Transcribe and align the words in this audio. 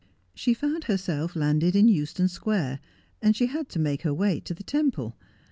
She 0.33 0.55
found 0.55 0.85
herself 0.85 1.35
landed 1.35 1.75
in 1.75 1.87
Euston 1.87 2.27
Square, 2.27 2.79
and 3.21 3.35
she 3.35 3.45
had 3.45 3.69
to 3.69 3.77
make 3.77 4.01
her 4.01 4.15
way 4.15 4.39
to 4.39 4.53
the 4.55 4.63
Temple. 4.63 5.15